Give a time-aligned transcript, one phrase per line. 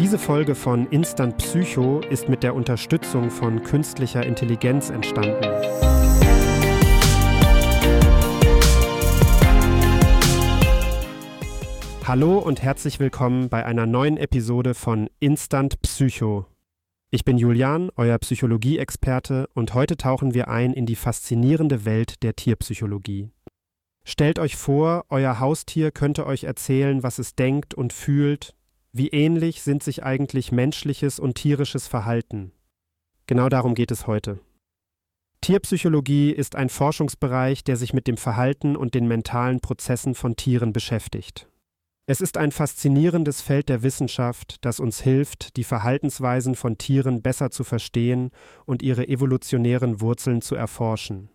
[0.00, 5.44] Diese Folge von Instant Psycho ist mit der Unterstützung von künstlicher Intelligenz entstanden.
[12.06, 16.46] Hallo und herzlich willkommen bei einer neuen Episode von Instant Psycho.
[17.10, 22.34] Ich bin Julian, euer Psychologie-Experte, und heute tauchen wir ein in die faszinierende Welt der
[22.34, 23.28] Tierpsychologie.
[24.02, 28.54] Stellt euch vor, euer Haustier könnte euch erzählen, was es denkt und fühlt.
[28.92, 32.50] Wie ähnlich sind sich eigentlich menschliches und tierisches Verhalten?
[33.26, 34.40] Genau darum geht es heute.
[35.42, 40.72] Tierpsychologie ist ein Forschungsbereich, der sich mit dem Verhalten und den mentalen Prozessen von Tieren
[40.72, 41.48] beschäftigt.
[42.06, 47.52] Es ist ein faszinierendes Feld der Wissenschaft, das uns hilft, die Verhaltensweisen von Tieren besser
[47.52, 48.32] zu verstehen
[48.66, 51.30] und ihre evolutionären Wurzeln zu erforschen.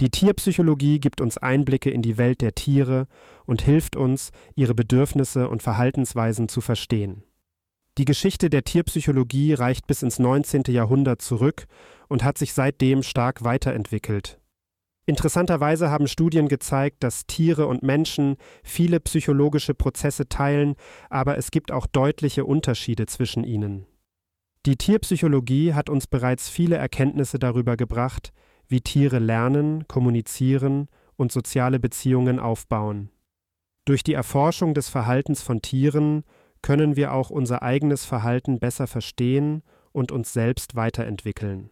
[0.00, 3.06] Die Tierpsychologie gibt uns Einblicke in die Welt der Tiere
[3.46, 7.22] und hilft uns, ihre Bedürfnisse und Verhaltensweisen zu verstehen.
[7.96, 10.64] Die Geschichte der Tierpsychologie reicht bis ins 19.
[10.68, 11.66] Jahrhundert zurück
[12.08, 14.40] und hat sich seitdem stark weiterentwickelt.
[15.06, 20.74] Interessanterweise haben Studien gezeigt, dass Tiere und Menschen viele psychologische Prozesse teilen,
[21.08, 23.86] aber es gibt auch deutliche Unterschiede zwischen ihnen.
[24.66, 28.32] Die Tierpsychologie hat uns bereits viele Erkenntnisse darüber gebracht,
[28.68, 33.10] wie Tiere lernen, kommunizieren und soziale Beziehungen aufbauen.
[33.84, 36.24] Durch die Erforschung des Verhaltens von Tieren
[36.62, 39.62] können wir auch unser eigenes Verhalten besser verstehen
[39.92, 41.70] und uns selbst weiterentwickeln.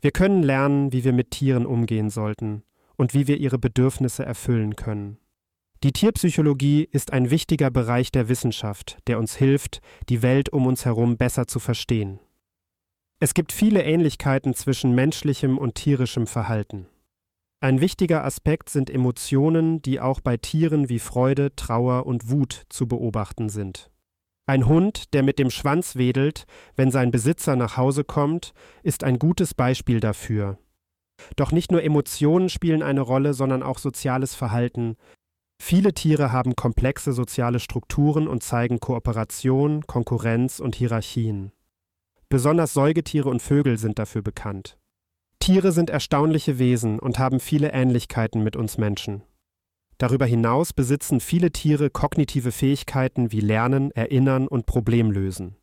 [0.00, 2.62] Wir können lernen, wie wir mit Tieren umgehen sollten
[2.96, 5.18] und wie wir ihre Bedürfnisse erfüllen können.
[5.82, 10.84] Die Tierpsychologie ist ein wichtiger Bereich der Wissenschaft, der uns hilft, die Welt um uns
[10.84, 12.20] herum besser zu verstehen.
[13.20, 16.86] Es gibt viele Ähnlichkeiten zwischen menschlichem und tierischem Verhalten.
[17.60, 22.86] Ein wichtiger Aspekt sind Emotionen, die auch bei Tieren wie Freude, Trauer und Wut zu
[22.86, 23.90] beobachten sind.
[24.46, 28.52] Ein Hund, der mit dem Schwanz wedelt, wenn sein Besitzer nach Hause kommt,
[28.84, 30.56] ist ein gutes Beispiel dafür.
[31.34, 34.96] Doch nicht nur Emotionen spielen eine Rolle, sondern auch soziales Verhalten.
[35.60, 41.50] Viele Tiere haben komplexe soziale Strukturen und zeigen Kooperation, Konkurrenz und Hierarchien.
[42.30, 44.76] Besonders Säugetiere und Vögel sind dafür bekannt.
[45.38, 49.22] Tiere sind erstaunliche Wesen und haben viele Ähnlichkeiten mit uns Menschen.
[49.96, 55.56] Darüber hinaus besitzen viele Tiere kognitive Fähigkeiten wie Lernen, Erinnern und Problemlösen.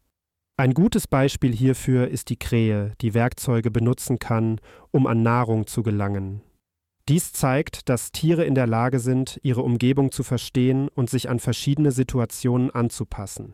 [0.58, 4.60] Ein gutes Beispiel hierfür ist die Krähe, die Werkzeuge benutzen kann,
[4.92, 6.42] um an Nahrung zu gelangen.
[7.08, 11.40] Dies zeigt, dass Tiere in der Lage sind, ihre Umgebung zu verstehen und sich an
[11.40, 13.54] verschiedene Situationen anzupassen.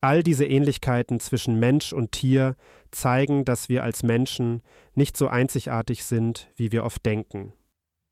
[0.00, 2.56] All diese Ähnlichkeiten zwischen Mensch und Tier
[2.90, 4.62] zeigen, dass wir als Menschen
[4.94, 7.52] nicht so einzigartig sind, wie wir oft denken.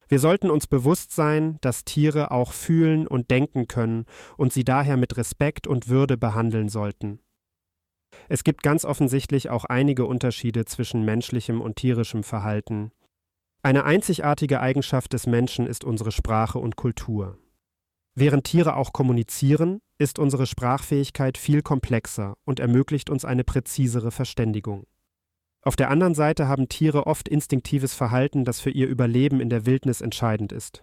[0.09, 4.07] Wir sollten uns bewusst sein, dass Tiere auch fühlen und denken können
[4.37, 7.21] und sie daher mit Respekt und Würde behandeln sollten.
[8.29, 12.91] Es gibt ganz offensichtlich auch einige Unterschiede zwischen menschlichem und tierischem Verhalten.
[13.63, 17.39] Eine einzigartige Eigenschaft des Menschen ist unsere Sprache und Kultur.
[18.21, 24.89] Während Tiere auch kommunizieren, ist unsere Sprachfähigkeit viel komplexer und ermöglicht uns eine präzisere Verständigung.
[25.63, 29.67] Auf der anderen Seite haben Tiere oft instinktives Verhalten, das für ihr Überleben in der
[29.67, 30.83] Wildnis entscheidend ist.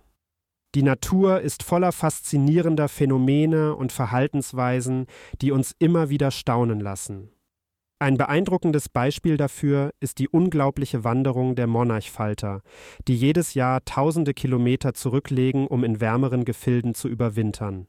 [0.76, 5.06] Die Natur ist voller faszinierender Phänomene und Verhaltensweisen,
[5.42, 7.32] die uns immer wieder staunen lassen.
[7.98, 12.62] Ein beeindruckendes Beispiel dafür ist die unglaubliche Wanderung der Monarchfalter,
[13.08, 17.88] die jedes Jahr tausende Kilometer zurücklegen, um in wärmeren Gefilden zu überwintern.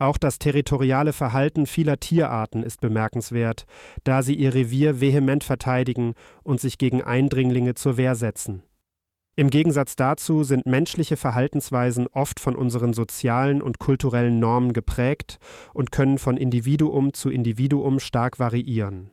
[0.00, 3.66] Auch das territoriale Verhalten vieler Tierarten ist bemerkenswert,
[4.02, 8.64] da sie ihr Revier vehement verteidigen und sich gegen Eindringlinge zur Wehr setzen.
[9.36, 15.38] Im Gegensatz dazu sind menschliche Verhaltensweisen oft von unseren sozialen und kulturellen Normen geprägt
[15.72, 19.12] und können von Individuum zu Individuum stark variieren.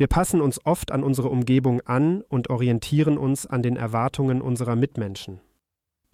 [0.00, 4.74] Wir passen uns oft an unsere Umgebung an und orientieren uns an den Erwartungen unserer
[4.74, 5.42] Mitmenschen.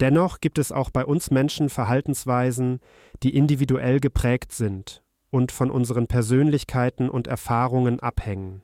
[0.01, 2.81] Dennoch gibt es auch bei uns Menschen Verhaltensweisen,
[3.23, 8.61] die individuell geprägt sind und von unseren Persönlichkeiten und Erfahrungen abhängen.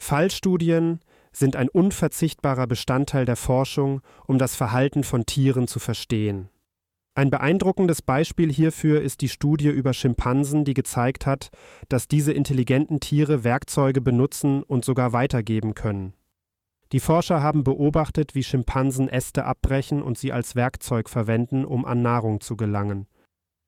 [0.00, 1.00] Fallstudien
[1.32, 6.50] sind ein unverzichtbarer Bestandteil der Forschung, um das Verhalten von Tieren zu verstehen.
[7.14, 11.50] Ein beeindruckendes Beispiel hierfür ist die Studie über Schimpansen, die gezeigt hat,
[11.88, 16.14] dass diese intelligenten Tiere Werkzeuge benutzen und sogar weitergeben können.
[16.92, 22.02] Die Forscher haben beobachtet, wie Schimpansen Äste abbrechen und sie als Werkzeug verwenden, um an
[22.02, 23.06] Nahrung zu gelangen.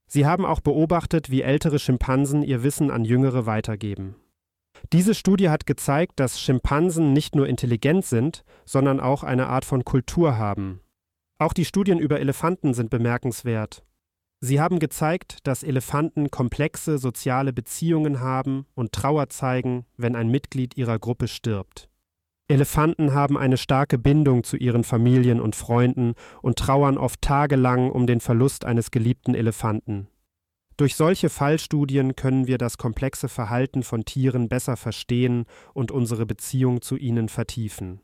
[0.07, 4.17] Sie haben auch beobachtet, wie ältere Schimpansen ihr Wissen an Jüngere weitergeben.
[4.93, 9.85] Diese Studie hat gezeigt, dass Schimpansen nicht nur intelligent sind, sondern auch eine Art von
[9.85, 10.81] Kultur haben.
[11.39, 13.85] Auch die Studien über Elefanten sind bemerkenswert.
[14.41, 20.77] Sie haben gezeigt, dass Elefanten komplexe soziale Beziehungen haben und Trauer zeigen, wenn ein Mitglied
[20.77, 21.89] ihrer Gruppe stirbt.
[22.49, 28.07] Elefanten haben eine starke Bindung zu ihren Familien und Freunden und trauern oft tagelang um
[28.07, 30.09] den Verlust eines geliebten Elefanten.
[30.77, 36.83] Durch solche Fallstudien können wir das komplexe Verhalten von Tieren besser verstehen und unsere Beziehung
[36.83, 38.01] zu ihnen vertiefen.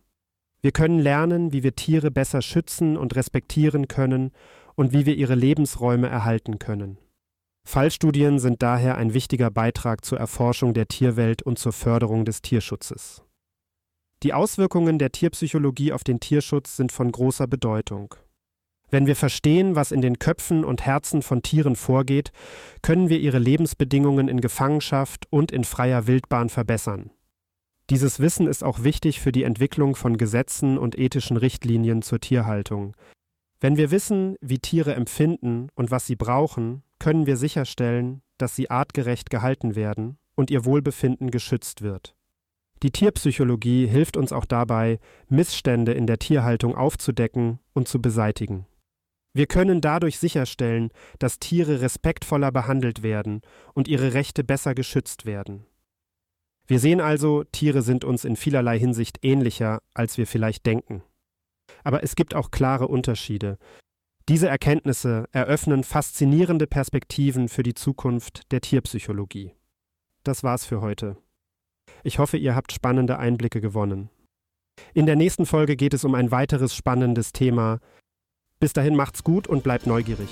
[0.60, 4.32] Wir können lernen, wie wir Tiere besser schützen und respektieren können
[4.74, 6.98] und wie wir ihre Lebensräume erhalten können.
[7.64, 13.22] Fallstudien sind daher ein wichtiger Beitrag zur Erforschung der Tierwelt und zur Förderung des Tierschutzes.
[14.22, 18.14] Die Auswirkungen der Tierpsychologie auf den Tierschutz sind von großer Bedeutung.
[18.90, 22.32] Wenn wir verstehen, was in den Köpfen und Herzen von Tieren vorgeht,
[22.82, 27.10] können wir ihre Lebensbedingungen in Gefangenschaft und in freier Wildbahn verbessern.
[27.90, 32.94] Dieses Wissen ist auch wichtig für die Entwicklung von Gesetzen und ethischen Richtlinien zur Tierhaltung.
[33.60, 38.70] Wenn wir wissen, wie Tiere empfinden und was sie brauchen, können wir sicherstellen, dass sie
[38.70, 42.14] artgerecht gehalten werden und ihr Wohlbefinden geschützt wird.
[42.82, 48.66] Die Tierpsychologie hilft uns auch dabei, Missstände in der Tierhaltung aufzudecken und zu beseitigen.
[49.32, 53.40] Wir können dadurch sicherstellen, dass Tiere respektvoller behandelt werden
[53.72, 55.64] und ihre Rechte besser geschützt werden.
[56.68, 61.02] Wir sehen also, Tiere sind uns in vielerlei Hinsicht ähnlicher, als wir vielleicht denken.
[61.82, 63.56] Aber es gibt auch klare Unterschiede.
[64.28, 69.54] Diese Erkenntnisse eröffnen faszinierende Perspektiven für die Zukunft der Tierpsychologie.
[70.22, 71.16] Das war's für heute.
[72.04, 74.10] Ich hoffe, ihr habt spannende Einblicke gewonnen.
[74.92, 77.80] In der nächsten Folge geht es um ein weiteres spannendes Thema.
[78.60, 80.28] Bis dahin macht's gut und bleibt neugierig.